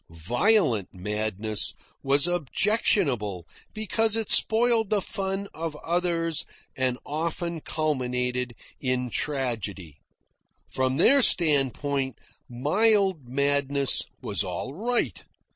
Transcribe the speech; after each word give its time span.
Violent 0.09 0.89
madness 0.93 1.75
was 2.01 2.25
objectionable 2.25 3.47
because 3.71 4.15
it 4.15 4.31
spoiled 4.31 4.89
the 4.89 4.99
fun 4.99 5.47
of 5.53 5.75
others 5.75 6.43
and 6.75 6.97
often 7.05 7.59
culminated 7.61 8.55
in 8.79 9.11
tragedy. 9.11 9.99
From 10.73 10.97
their 10.97 11.21
standpoint, 11.21 12.17
mild 12.49 13.27
madness 13.27 14.01
was 14.23 14.43
all 14.43 14.73
right. 14.73 15.23